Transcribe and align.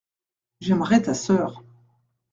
J’aimerai 0.61 1.03
ta 1.03 1.13
sœur. 1.13 1.63